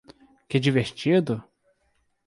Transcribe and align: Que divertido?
Que 0.49 0.57
divertido? 0.65 1.35